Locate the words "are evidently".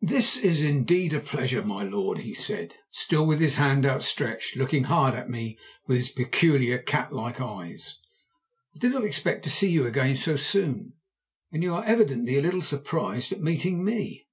11.74-12.38